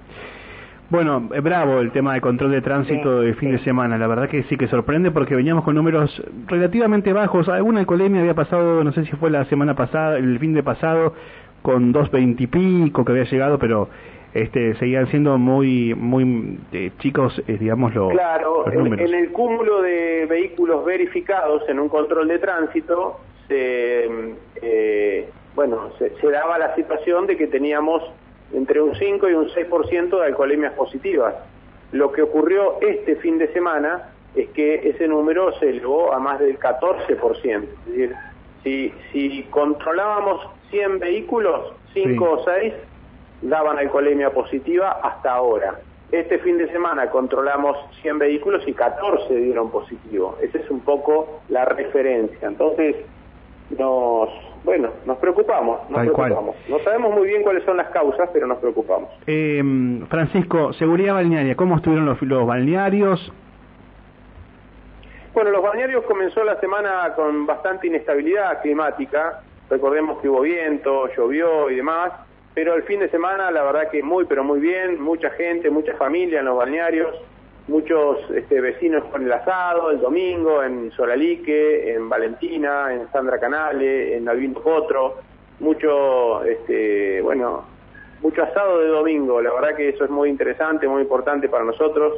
Bueno, 0.93 1.31
eh, 1.33 1.41
bravo 1.41 1.79
el 1.79 1.91
tema 1.91 2.13
de 2.13 2.21
control 2.21 2.51
de 2.51 2.61
tránsito 2.61 3.23
de 3.23 3.33
fin 3.33 3.51
de 3.51 3.59
semana. 3.61 3.97
La 3.97 4.07
verdad 4.07 4.29
que 4.29 4.43
sí 4.43 4.59
que 4.59 4.69
sorprende 4.69 5.11
porque 5.11 5.35
veníamos 5.35 5.65
con 5.65 5.75
números 5.75 6.23
relativamente 6.47 7.15
bajos. 7.15 7.49
Alguna 7.49 7.81
alcoholemia 7.81 8.21
había 8.21 8.35
pasado, 8.35 8.85
no 8.85 8.93
sé 8.93 9.07
si 9.07 9.13
fue 9.13 9.31
la 9.31 9.47
semana 9.47 9.75
pasada, 9.75 10.19
el 10.19 10.39
fin 10.39 10.53
de 10.53 10.63
pasado, 10.63 11.15
con 11.63 11.93
dos 11.93 12.11
pico 12.11 13.07
que 13.07 13.13
había 13.13 13.25
llegado, 13.25 13.59
pero 13.59 13.89
este 14.35 14.75
seguían 14.75 15.07
siendo 15.07 15.39
muy 15.39 15.95
muy 15.95 16.59
eh, 16.73 16.91
chicos, 16.99 17.43
eh, 17.49 17.57
digamos, 17.59 17.95
los, 17.95 18.13
claro, 18.13 18.67
números. 18.71 19.01
En, 19.01 19.15
en, 19.15 19.15
el 19.15 19.33
cúmulo 19.33 19.81
de 19.81 20.27
vehículos 20.29 20.85
verificados 20.85 21.67
en 21.71 21.81
un 21.81 21.89
control 21.89 22.29
de 22.29 22.39
tránsito 22.39 23.19
se 23.49 24.37
bueno, 25.55 25.91
se, 25.99 26.31
daba 26.31 26.59
la 26.59 26.75
situación 26.75 27.27
de 27.27 27.37
que 27.37 27.47
teníamos 27.47 28.03
entre 28.53 28.81
un 28.81 28.95
5 28.95 29.29
y 29.29 29.35
un 29.35 29.49
6% 29.49 30.19
de 30.19 30.25
alcoholemias 30.25 30.73
positivas. 30.75 31.35
Lo 31.93 32.13
que 32.13 32.23
ocurrió 32.23 32.81
este 32.81 33.17
fin 33.17 33.39
de 33.39 33.53
semana 33.53 34.11
es 34.35 34.49
que 34.51 34.89
ese 34.89 35.09
número 35.09 35.53
se 35.59 35.71
elevó 35.71 36.13
a 36.13 36.19
más 36.19 36.41
del 36.41 36.59
14%. 36.59 37.63
Es 37.63 37.87
decir, 37.87 38.15
si, 38.63 38.95
si 39.13 39.43
controlábamos 39.51 40.47
100 40.71 40.99
vehículos, 41.01 41.75
5 41.93 42.25
o 42.25 42.45
6 42.45 42.73
daban 43.43 43.79
alcoholemia 43.79 44.31
positiva 44.31 45.01
hasta 45.03 45.33
ahora. 45.33 45.81
Este 46.11 46.39
fin 46.39 46.59
de 46.59 46.71
semana 46.71 47.11
controlamos 47.11 47.77
100 48.03 48.19
vehículos 48.19 48.63
y 48.67 48.75
14 48.75 49.35
dieron 49.35 49.71
positivo. 49.71 50.37
Esa 50.43 50.59
es 50.59 50.71
un 50.71 50.81
poco 50.81 51.41
la 51.49 51.65
referencia. 51.65 52.49
Entonces, 52.49 52.97
nos, 53.79 54.29
bueno, 54.65 54.91
nos 55.07 55.19
preocupamos, 55.19 55.89
nos 55.91 56.01
preocupamos. 56.01 56.57
No 56.69 56.79
sabemos 56.81 57.15
muy 57.15 57.29
bien 57.29 57.43
cuáles 57.43 57.65
son 57.65 57.77
las 57.77 57.89
causas, 57.91 58.31
pero 58.33 58.47
nos 58.47 58.59
preocupamos. 58.59 59.11
Eh, 59.27 59.63
Francisco, 60.09 60.73
seguridad 60.75 61.15
balnearia, 61.15 61.55
¿cómo 61.57 61.77
estuvieron 61.77 62.07
los, 62.07 62.21
los 62.23 62.47
balnearios? 62.47 63.33
Bueno, 65.35 65.51
los 65.51 65.63
balnearios 65.63 66.05
comenzó 66.05 66.45
la 66.45 66.61
semana 66.61 67.13
con 67.17 67.47
bastante 67.47 67.87
inestabilidad 67.87 68.61
climática. 68.63 69.41
Recordemos 69.71 70.21
que 70.21 70.29
hubo 70.29 70.43
viento, 70.43 71.09
llovió 71.17 71.71
y 71.71 71.77
demás 71.77 72.13
pero 72.55 72.75
el 72.75 72.83
fin 72.83 73.01
de 73.01 73.09
semana 73.09 73.51
la 73.51 73.63
verdad 73.63 73.91
que 73.91 74.03
muy 74.03 74.25
pero 74.25 74.45
muy 74.45 74.61
bien, 74.61 75.01
mucha 75.01 75.31
gente, 75.31 75.71
mucha 75.71 75.95
familia 75.97 76.41
en 76.41 76.47
los 76.47 76.57
balnearios, 76.57 77.15
muchos 77.69 78.19
este, 78.35 78.61
vecinos 78.61 79.05
con 79.05 79.25
el 79.25 79.33
asado 79.33 79.91
el 79.91 80.01
domingo 80.01 80.63
en 80.63 80.91
Solalique, 80.93 81.95
en 81.95 82.09
Valentina, 82.09 82.93
en 82.93 83.11
Sandra 83.13 83.39
Canale, 83.39 84.17
en 84.17 84.29
Albino 84.29 84.61
Potro, 84.61 85.17
mucho, 85.61 86.45
este, 86.45 87.21
bueno, 87.23 87.65
mucho 88.21 88.43
asado 88.43 88.81
de 88.81 88.89
domingo, 88.89 89.41
la 89.41 89.53
verdad 89.53 89.77
que 89.77 89.91
eso 89.91 90.05
es 90.05 90.11
muy 90.11 90.29
interesante, 90.29 90.89
muy 90.89 91.03
importante 91.03 91.49
para 91.49 91.65
nosotros, 91.65 92.15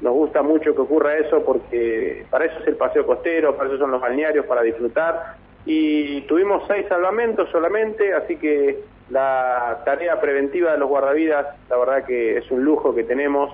nos 0.00 0.12
gusta 0.12 0.42
mucho 0.42 0.74
que 0.74 0.80
ocurra 0.80 1.16
eso 1.16 1.42
porque 1.44 2.26
para 2.30 2.46
eso 2.46 2.58
es 2.60 2.68
el 2.68 2.76
paseo 2.76 3.06
costero, 3.06 3.56
para 3.56 3.68
eso 3.68 3.78
son 3.78 3.90
los 3.90 4.00
balnearios, 4.00 4.46
para 4.46 4.62
disfrutar, 4.62 5.36
y 5.64 6.20
tuvimos 6.22 6.62
seis 6.68 6.86
salvamentos 6.88 7.50
solamente, 7.50 8.14
así 8.14 8.36
que 8.36 8.80
la 9.10 9.82
tarea 9.84 10.20
preventiva 10.20 10.72
de 10.72 10.78
los 10.78 10.88
guardavidas, 10.88 11.46
la 11.68 11.76
verdad 11.76 12.04
que 12.04 12.38
es 12.38 12.50
un 12.50 12.64
lujo 12.64 12.94
que 12.94 13.04
tenemos, 13.04 13.52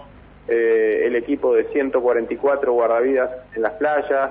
eh, 0.48 1.02
el 1.06 1.16
equipo 1.16 1.54
de 1.54 1.64
144 1.64 2.72
guardavidas 2.72 3.30
en 3.54 3.62
las 3.62 3.72
playas, 3.74 4.30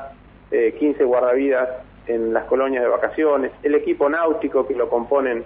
eh, 0.52 0.76
15 0.80 1.04
guardavidas 1.04 1.70
en 2.08 2.34
las 2.34 2.46
colonias 2.46 2.84
de 2.84 2.90
vacaciones, 2.90 3.52
el 3.64 3.76
equipo 3.76 4.10
náutico 4.10 4.68
que 4.68 4.76
lo 4.76 4.90
componen 4.90 5.44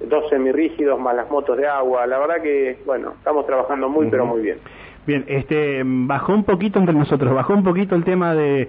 dos 0.00 0.28
semirrígidos 0.30 0.98
más 1.00 1.14
las 1.14 1.30
motos 1.30 1.56
de 1.56 1.66
agua, 1.66 2.06
la 2.06 2.18
verdad 2.18 2.42
que, 2.42 2.78
bueno, 2.84 3.14
estamos 3.18 3.46
trabajando 3.46 3.88
muy, 3.88 4.08
pero 4.08 4.26
muy 4.26 4.42
bien. 4.42 4.58
Bien, 5.06 5.24
este, 5.26 5.82
bajó 5.84 6.32
un 6.32 6.44
poquito 6.44 6.78
entre 6.78 6.94
nosotros, 6.94 7.34
bajó 7.34 7.54
un 7.54 7.64
poquito 7.64 7.94
el 7.94 8.04
tema 8.04 8.34
de 8.34 8.68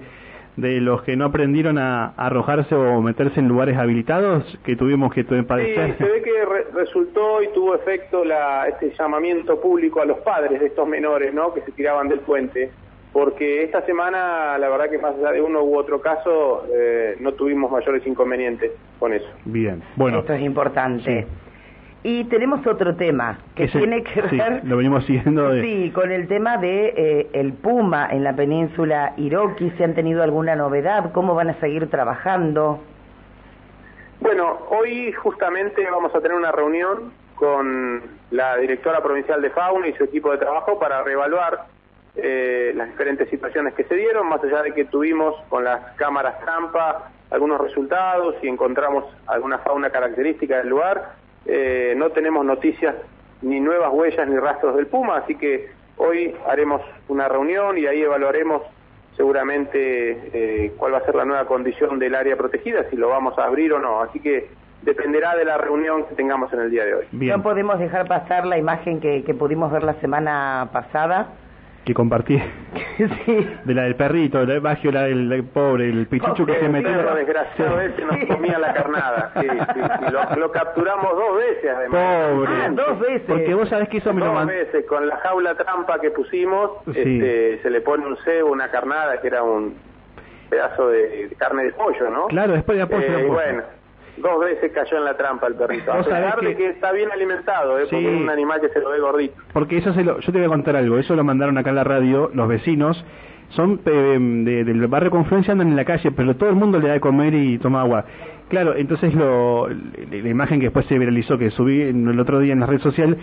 de 0.55 0.79
los 0.81 1.01
que 1.03 1.15
no 1.15 1.25
aprendieron 1.25 1.77
a, 1.77 2.13
arrojarse 2.17 2.75
o 2.75 3.01
meterse 3.01 3.39
en 3.39 3.47
lugares 3.47 3.77
habilitados 3.77 4.43
que 4.63 4.75
tuvimos 4.75 5.13
que 5.13 5.23
padecer. 5.23 5.95
Sí, 5.97 6.03
se 6.03 6.03
ve 6.03 6.21
que 6.21 6.45
resultó 6.73 7.41
y 7.41 7.47
tuvo 7.49 7.75
efecto 7.75 8.23
la, 8.23 8.67
este 8.67 8.93
llamamiento 8.97 9.59
público 9.59 10.01
a 10.01 10.05
los 10.05 10.19
padres 10.19 10.59
de 10.59 10.67
estos 10.67 10.87
menores, 10.87 11.33
¿no? 11.33 11.53
Que 11.53 11.61
se 11.61 11.71
tiraban 11.71 12.07
del 12.07 12.19
puente, 12.19 12.71
porque 13.11 13.63
esta 13.63 13.85
semana, 13.85 14.57
la 14.57 14.69
verdad 14.69 14.89
que 14.89 14.97
más 14.97 15.15
allá 15.15 15.31
de 15.31 15.41
uno 15.41 15.63
u 15.63 15.77
otro 15.77 16.01
caso, 16.01 16.65
eh, 16.73 17.15
no 17.19 17.33
tuvimos 17.33 17.71
mayores 17.71 18.05
inconvenientes 18.05 18.71
con 18.99 19.13
eso. 19.13 19.27
Bien, 19.45 19.81
bueno. 19.95 20.19
Esto 20.19 20.33
es 20.33 20.41
importante. 20.41 21.27
Y 22.03 22.25
tenemos 22.25 22.67
otro 22.67 22.95
tema 22.95 23.39
que 23.55 23.69
tiene 23.69 24.03
que 24.03 24.21
ver. 24.21 24.61
lo 24.65 24.77
venimos 24.77 25.05
siguiendo. 25.05 25.53
Sí, 25.61 25.91
con 25.91 26.11
el 26.11 26.27
tema 26.27 26.57
de 26.57 26.93
eh, 26.97 27.29
el 27.33 27.53
Puma 27.53 28.09
en 28.11 28.23
la 28.23 28.35
península 28.35 29.13
Iroqui. 29.15 29.71
¿Se 29.77 29.85
han 29.85 29.95
tenido 29.95 30.21
alguna 30.21 30.55
novedad? 30.55 31.13
¿Cómo 31.13 31.33
van 31.33 31.49
a 31.49 31.59
seguir 31.61 31.89
trabajando? 31.89 32.81
Bueno, 34.19 34.59
hoy 34.69 35.13
justamente 35.13 35.89
vamos 35.89 36.13
a 36.13 36.19
tener 36.19 36.37
una 36.37 36.51
reunión 36.51 37.13
con 37.35 38.01
la 38.31 38.57
directora 38.57 39.01
provincial 39.01 39.41
de 39.41 39.49
fauna 39.51 39.87
y 39.87 39.93
su 39.93 40.03
equipo 40.03 40.31
de 40.31 40.37
trabajo 40.37 40.77
para 40.79 41.03
reevaluar 41.03 41.65
eh, 42.15 42.73
las 42.75 42.89
diferentes 42.89 43.29
situaciones 43.29 43.73
que 43.73 43.85
se 43.85 43.95
dieron, 43.95 44.27
más 44.27 44.43
allá 44.43 44.61
de 44.61 44.73
que 44.73 44.85
tuvimos 44.85 45.35
con 45.49 45.63
las 45.63 45.95
cámaras 45.95 46.39
trampa 46.41 47.11
algunos 47.31 47.59
resultados 47.59 48.35
y 48.43 48.47
encontramos 48.47 49.05
alguna 49.25 49.57
fauna 49.59 49.89
característica 49.89 50.57
del 50.57 50.69
lugar 50.69 51.22
eh, 51.45 51.93
no 51.97 52.09
tenemos 52.11 52.45
noticias 52.45 52.95
ni 53.41 53.59
nuevas 53.59 53.91
huellas 53.91 54.27
ni 54.27 54.37
rastros 54.37 54.75
del 54.75 54.87
Puma, 54.87 55.17
así 55.17 55.35
que 55.35 55.69
hoy 55.97 56.33
haremos 56.47 56.81
una 57.07 57.27
reunión 57.27 57.77
y 57.77 57.85
ahí 57.85 58.01
evaluaremos 58.01 58.61
seguramente 59.15 59.77
eh, 60.33 60.73
cuál 60.77 60.93
va 60.93 60.97
a 60.99 61.05
ser 61.05 61.15
la 61.15 61.25
nueva 61.25 61.45
condición 61.45 61.99
del 61.99 62.15
área 62.15 62.35
protegida, 62.35 62.89
si 62.89 62.95
lo 62.95 63.09
vamos 63.09 63.37
a 63.37 63.45
abrir 63.45 63.73
o 63.73 63.79
no. 63.79 64.01
Así 64.01 64.19
que 64.19 64.47
dependerá 64.81 65.35
de 65.35 65.45
la 65.45 65.57
reunión 65.57 66.05
que 66.05 66.15
tengamos 66.15 66.51
en 66.53 66.61
el 66.61 66.71
día 66.71 66.85
de 66.85 66.95
hoy. 66.95 67.05
No 67.11 67.43
podemos 67.43 67.79
dejar 67.79 68.07
pasar 68.07 68.45
la 68.45 68.57
imagen 68.57 68.99
que, 68.99 69.23
que 69.23 69.33
pudimos 69.33 69.71
ver 69.71 69.83
la 69.83 69.93
semana 69.95 70.69
pasada 70.73 71.33
que 71.85 71.93
compartí 71.93 72.37
sí. 73.25 73.57
de 73.63 73.73
la 73.73 73.83
del 73.83 73.95
perrito, 73.95 74.43
la 74.45 74.59
Bagio, 74.59 74.91
la 74.91 75.03
del, 75.03 75.43
pobre, 75.45 75.89
el 75.89 76.07
pichucho 76.07 76.45
que 76.45 76.59
se 76.59 76.69
metió. 76.69 76.89
El 76.89 77.15
desgraciado 77.15 77.79
ese 77.81 78.05
nos 78.05 78.25
comía 78.25 78.59
la 78.59 78.73
carnada. 78.73 79.31
Sí, 79.43 79.47
sí, 79.49 80.39
lo, 80.39 80.51
capturamos 80.51 81.15
dos 81.15 81.37
veces 81.37 81.71
además. 81.75 82.29
Pobre. 82.31 82.51
Ah, 82.53 82.69
dos 82.69 82.99
veces. 82.99 83.21
Porque 83.27 83.53
vos 83.53 83.67
sabés 83.67 83.89
que 83.89 83.97
eso 83.97 84.13
me 84.13 84.21
lo 84.21 84.33
Dos 84.33 84.45
veces, 84.45 84.85
con 84.85 85.07
la 85.07 85.17
jaula 85.17 85.55
trampa 85.55 85.99
que 85.99 86.11
pusimos, 86.11 86.71
este, 86.87 87.59
se 87.61 87.69
le 87.69 87.81
pone 87.81 88.05
un 88.05 88.17
cebo, 88.17 88.51
una 88.51 88.69
carnada, 88.69 89.19
que 89.19 89.27
era 89.27 89.43
un 89.43 89.75
pedazo 90.49 90.89
de, 90.89 91.29
carne 91.37 91.65
de 91.65 91.73
pollo, 91.73 92.09
¿no? 92.09 92.27
Claro, 92.27 92.53
después 92.53 92.77
de 92.77 92.87
pollo. 92.87 93.17
Eh, 93.17 93.25
bueno 93.25 93.82
Dos 94.17 94.39
veces 94.39 94.71
cayó 94.71 94.97
en 94.97 95.05
la 95.05 95.17
trampa 95.17 95.47
el 95.47 95.55
perrito. 95.55 95.91
A 95.91 95.97
pesar 95.97 96.39
de 96.39 96.55
que 96.55 96.69
está 96.69 96.91
bien 96.91 97.11
alimentado, 97.11 97.79
¿eh? 97.79 97.87
porque 97.89 98.15
es 98.15 98.21
un 98.21 98.29
animal 98.29 98.61
que 98.61 98.69
se 98.69 98.79
lo 98.79 98.91
ve 98.91 98.99
gordito. 98.99 99.35
Porque 99.53 99.77
eso 99.77 99.93
se 99.93 100.03
lo, 100.03 100.19
yo 100.19 100.31
te 100.31 100.37
voy 100.37 100.45
a 100.45 100.49
contar 100.49 100.75
algo, 100.75 100.97
eso 100.97 101.15
lo 101.15 101.23
mandaron 101.23 101.57
acá 101.57 101.71
en 101.71 101.77
la 101.77 101.83
radio 101.83 102.29
los 102.33 102.47
vecinos, 102.47 103.03
son 103.49 103.81
eh, 103.85 104.19
del 104.65 104.87
barrio 104.87 105.11
Confluencia, 105.11 105.51
andan 105.51 105.69
en 105.69 105.75
la 105.75 105.85
calle, 105.85 106.11
pero 106.11 106.35
todo 106.35 106.49
el 106.49 106.55
mundo 106.55 106.79
le 106.79 106.87
da 106.87 106.93
de 106.93 106.99
comer 106.99 107.33
y 107.33 107.57
toma 107.57 107.81
agua. 107.81 108.05
Claro, 108.49 108.75
entonces 108.75 109.15
lo, 109.15 109.67
la 109.67 110.29
imagen 110.29 110.59
que 110.59 110.67
después 110.67 110.85
se 110.85 110.97
viralizó, 110.99 111.37
que 111.37 111.49
subí 111.51 111.81
el 111.81 112.19
otro 112.19 112.39
día 112.39 112.53
en 112.53 112.59
la 112.59 112.67
red 112.67 112.81
social, 112.81 113.17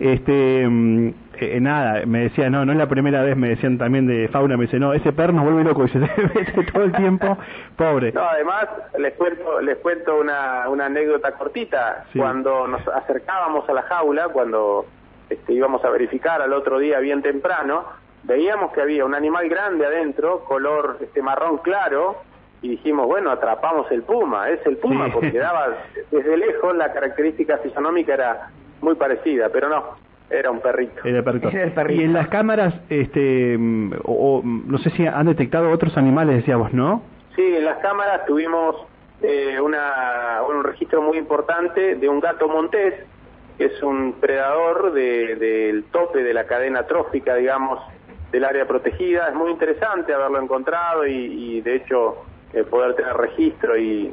este 0.00 0.66
mm, 0.68 1.12
eh, 1.40 1.60
nada, 1.60 2.04
me 2.04 2.24
decía, 2.24 2.50
no, 2.50 2.64
no 2.64 2.72
es 2.72 2.78
la 2.78 2.88
primera 2.88 3.22
vez, 3.22 3.36
me 3.36 3.50
decían 3.50 3.78
también 3.78 4.06
de 4.06 4.28
fauna, 4.28 4.56
me 4.56 4.64
dice, 4.64 4.78
no, 4.78 4.92
ese 4.92 5.12
perro 5.12 5.32
nos 5.32 5.44
vuelve 5.44 5.64
loco, 5.64 5.84
y 5.86 5.88
se 5.88 5.98
mete 5.98 6.64
todo 6.72 6.84
el 6.84 6.92
tiempo, 6.92 7.38
pobre. 7.76 8.12
No, 8.12 8.22
además, 8.22 8.66
les 8.98 9.14
cuento, 9.14 9.60
les 9.60 9.78
cuento 9.78 10.18
una, 10.18 10.68
una 10.68 10.86
anécdota 10.86 11.32
cortita, 11.32 12.06
cuando 12.16 12.66
nos 12.66 12.86
acercábamos 12.88 13.68
a 13.68 13.72
la 13.72 13.82
jaula, 13.82 14.28
cuando 14.28 14.86
este, 15.30 15.52
íbamos 15.52 15.84
a 15.84 15.90
verificar 15.90 16.42
al 16.42 16.52
otro 16.52 16.78
día 16.78 16.98
bien 16.98 17.22
temprano, 17.22 17.84
veíamos 18.24 18.72
que 18.72 18.80
había 18.80 19.04
un 19.04 19.14
animal 19.14 19.48
grande 19.48 19.86
adentro, 19.86 20.44
color 20.44 20.98
este 21.00 21.22
marrón 21.22 21.58
claro, 21.58 22.16
y 22.60 22.70
dijimos, 22.70 23.06
bueno, 23.06 23.30
atrapamos 23.30 23.88
el 23.92 24.02
puma, 24.02 24.50
es 24.50 24.64
el 24.66 24.78
puma, 24.78 25.08
porque 25.12 25.38
daba 25.38 25.76
desde 26.10 26.36
lejos 26.36 26.74
la 26.74 26.92
característica 26.92 27.58
fisionómica 27.58 28.14
era 28.14 28.50
muy 28.80 28.94
parecida, 28.94 29.48
pero 29.50 29.68
no, 29.68 29.96
era 30.30 30.50
un 30.50 30.60
perrito. 30.60 31.00
Era, 31.04 31.22
perrito. 31.22 31.50
Y 31.90 32.02
en 32.02 32.12
las 32.12 32.28
cámaras, 32.28 32.74
este, 32.90 33.56
o, 34.04 34.42
no 34.44 34.78
sé 34.78 34.90
si 34.90 35.06
han 35.06 35.26
detectado 35.26 35.70
otros 35.70 35.96
animales, 35.96 36.36
decíamos, 36.36 36.72
¿no? 36.72 37.02
Sí, 37.34 37.42
en 37.42 37.64
las 37.64 37.78
cámaras 37.78 38.26
tuvimos 38.26 38.76
eh, 39.22 39.60
una, 39.60 40.42
un 40.48 40.64
registro 40.64 41.02
muy 41.02 41.18
importante 41.18 41.96
de 41.96 42.08
un 42.08 42.20
gato 42.20 42.48
montés, 42.48 42.94
que 43.56 43.66
es 43.66 43.82
un 43.82 44.14
predador 44.20 44.92
del 44.92 45.84
tope 45.90 46.22
de 46.22 46.34
la 46.34 46.46
cadena 46.46 46.86
trófica, 46.86 47.34
digamos, 47.34 47.80
del 48.30 48.44
área 48.44 48.66
protegida. 48.66 49.28
Es 49.28 49.34
muy 49.34 49.50
interesante 49.50 50.12
haberlo 50.12 50.40
encontrado 50.40 51.06
y, 51.06 51.60
de 51.62 51.76
hecho, 51.76 52.24
eh, 52.52 52.64
poder 52.64 52.94
tener 52.94 53.16
registro 53.16 53.76
y, 53.76 54.12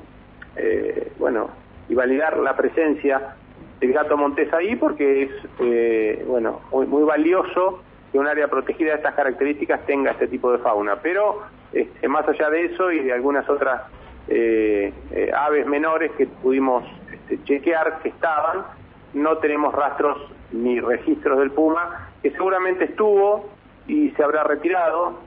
eh, 0.56 1.12
bueno, 1.20 1.50
y 1.90 1.94
validar 1.94 2.38
la 2.38 2.56
presencia 2.56 3.36
el 3.82 3.94
gato 3.94 4.18
montés 4.18 4.52
ahí 4.54 4.76
porque 4.76 5.24
es 5.24 5.32
eh, 5.60 6.24
bueno 6.28 6.62
muy, 6.72 7.04
valioso 7.04 7.82
que 8.12 8.20
un 8.20 8.28
área 8.28 8.48
protegida 8.48 8.92
de 8.92 8.98
estas 8.98 9.16
características 9.16 9.86
tenga 9.86 10.12
este 10.12 10.28
tipo 10.28 10.52
de 10.52 10.60
fauna. 10.60 10.98
Pero 11.02 11.44
este, 11.74 12.08
más 12.08 12.28
allá 12.28 12.50
de 12.50 12.66
eso 12.66 12.92
y 12.92 13.00
de 13.00 13.14
algunas 13.14 13.48
otras 13.50 13.84
eh, 14.28 14.94
eh, 15.12 15.32
aves 15.36 15.66
menores 15.68 16.12
que 16.14 16.28
pudimos 16.28 16.84
este, 17.12 17.44
chequear 17.44 18.00
que 18.02 18.10
estaban 18.10 18.64
no 19.14 19.38
tenemos 19.38 19.74
rastros 19.74 20.18
ni 20.52 20.80
registros 20.80 21.40
del 21.40 21.52
puma 21.52 22.10
que 22.22 22.32
seguramente 22.32 22.86
estuvo 22.86 23.50
y 23.88 24.10
se 24.12 24.24
habrá 24.24 24.44
retirado 24.44 25.20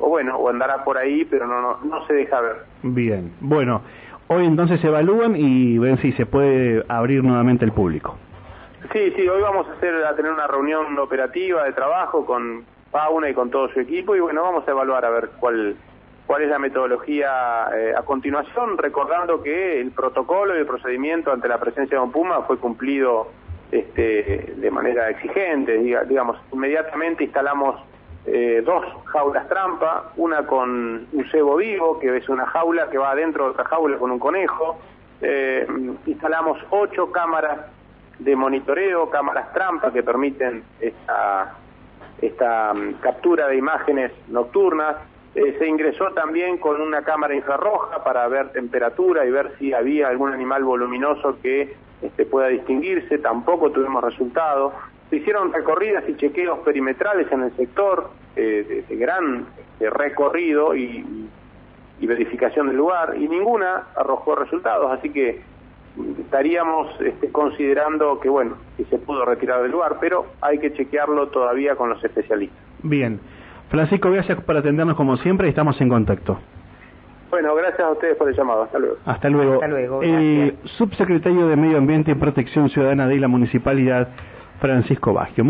o 0.00 0.08
bueno 0.08 0.36
o 0.36 0.48
andará 0.48 0.82
por 0.84 0.98
ahí 0.98 1.24
pero 1.24 1.46
no, 1.46 1.60
no 1.60 1.78
no 1.84 2.06
se 2.06 2.14
deja 2.14 2.40
ver. 2.40 2.56
Bien. 2.82 3.32
Bueno 3.40 3.82
Hoy 4.28 4.44
entonces 4.44 4.80
se 4.80 4.88
evalúan 4.88 5.36
y 5.36 5.78
ven 5.78 5.98
si 5.98 6.12
se 6.12 6.26
puede 6.26 6.84
abrir 6.88 7.24
nuevamente 7.24 7.64
el 7.64 7.72
público. 7.72 8.16
Sí, 8.92 9.12
sí, 9.16 9.26
hoy 9.26 9.42
vamos 9.42 9.66
a 9.68 9.72
hacer 9.72 10.04
a 10.04 10.14
tener 10.14 10.30
una 10.30 10.46
reunión 10.46 10.98
operativa 10.98 11.64
de 11.64 11.72
trabajo 11.72 12.24
con 12.24 12.64
Pauna 12.90 13.30
y 13.30 13.34
con 13.34 13.50
todo 13.50 13.68
su 13.70 13.80
equipo 13.80 14.14
y 14.14 14.20
bueno, 14.20 14.42
vamos 14.42 14.68
a 14.68 14.70
evaluar 14.70 15.04
a 15.04 15.10
ver 15.10 15.30
cuál 15.40 15.76
cuál 16.26 16.42
es 16.42 16.50
la 16.50 16.58
metodología 16.58 17.70
eh, 17.74 17.94
a 17.96 18.02
continuación, 18.02 18.76
recordando 18.76 19.42
que 19.42 19.80
el 19.80 19.92
protocolo 19.92 20.54
y 20.54 20.58
el 20.58 20.66
procedimiento 20.66 21.32
ante 21.32 21.48
la 21.48 21.58
presencia 21.58 21.96
de 21.96 22.04
un 22.04 22.12
puma 22.12 22.42
fue 22.42 22.58
cumplido 22.58 23.28
este, 23.72 24.54
de 24.56 24.70
manera 24.70 25.08
exigente, 25.08 25.78
digamos, 25.78 26.36
inmediatamente 26.52 27.24
instalamos 27.24 27.80
eh, 28.30 28.62
dos 28.64 28.84
jaulas 29.06 29.48
trampa, 29.48 30.12
una 30.16 30.46
con 30.46 31.06
un 31.10 31.30
cebo 31.30 31.56
vivo, 31.56 31.98
que 31.98 32.14
es 32.14 32.28
una 32.28 32.44
jaula 32.46 32.90
que 32.90 32.98
va 32.98 33.12
adentro 33.12 33.44
de 33.44 33.50
otra 33.52 33.64
jaula 33.64 33.96
con 33.96 34.10
un 34.10 34.18
conejo, 34.18 34.78
eh, 35.22 35.66
instalamos 36.04 36.58
ocho 36.68 37.10
cámaras 37.10 37.58
de 38.18 38.36
monitoreo, 38.36 39.08
cámaras 39.08 39.50
trampa 39.54 39.92
que 39.92 40.02
permiten 40.02 40.62
esta, 40.78 41.54
esta 42.20 42.74
mm, 42.74 42.94
captura 43.00 43.48
de 43.48 43.56
imágenes 43.56 44.12
nocturnas, 44.28 44.96
eh, 45.34 45.56
se 45.58 45.66
ingresó 45.66 46.10
también 46.12 46.58
con 46.58 46.80
una 46.82 47.02
cámara 47.02 47.34
infrarroja 47.34 48.04
para 48.04 48.28
ver 48.28 48.50
temperatura 48.50 49.24
y 49.24 49.30
ver 49.30 49.52
si 49.58 49.72
había 49.72 50.08
algún 50.08 50.34
animal 50.34 50.64
voluminoso 50.64 51.38
que 51.40 51.76
este, 52.02 52.26
pueda 52.26 52.48
distinguirse, 52.48 53.18
tampoco 53.18 53.70
tuvimos 53.70 54.04
resultados. 54.04 54.74
Se 55.10 55.16
hicieron 55.16 55.52
recorridas 55.52 56.04
y 56.08 56.16
chequeos 56.16 56.58
perimetrales 56.60 57.30
en 57.32 57.42
el 57.42 57.56
sector, 57.56 58.10
eh, 58.36 58.84
de, 58.88 58.96
gran 58.96 59.46
este, 59.58 59.90
recorrido 59.90 60.74
y, 60.76 61.28
verificación 62.00 62.68
del 62.68 62.76
lugar, 62.76 63.16
y 63.18 63.28
ninguna 63.28 63.88
arrojó 63.94 64.34
resultados, 64.34 64.90
así 64.92 65.10
que 65.10 65.42
estaríamos 66.20 66.88
este, 67.00 67.30
considerando 67.30 68.18
que, 68.20 68.28
bueno, 68.30 68.56
que 68.76 68.84
se 68.84 68.98
pudo 68.98 69.24
retirar 69.24 69.62
del 69.62 69.72
lugar, 69.72 69.96
pero 70.00 70.26
hay 70.40 70.58
que 70.58 70.72
chequearlo 70.72 71.28
todavía 71.28 71.76
con 71.76 71.90
los 71.90 72.02
especialistas. 72.02 72.58
Bien. 72.82 73.20
Francisco, 73.68 74.10
gracias 74.10 74.40
por 74.42 74.56
atendernos 74.56 74.96
como 74.96 75.16
siempre 75.18 75.48
y 75.48 75.50
estamos 75.50 75.78
en 75.80 75.88
contacto. 75.90 76.38
Bueno, 77.30 77.54
gracias 77.54 77.80
a 77.80 77.90
ustedes 77.90 78.16
por 78.16 78.28
el 78.28 78.34
llamado. 78.34 78.62
Hasta 78.62 78.78
luego. 78.78 78.96
Hasta 79.04 79.28
luego. 79.28 79.54
Hasta 79.54 79.68
luego 79.68 80.02
el 80.02 80.56
subsecretario 80.64 81.46
de 81.46 81.56
Medio 81.56 81.76
Ambiente 81.76 82.12
y 82.12 82.14
Protección 82.14 82.70
Ciudadana 82.70 83.06
de 83.06 83.18
la 83.18 83.28
Municipalidad, 83.28 84.08
Francisco 84.58 85.12
Baggio. 85.12 85.44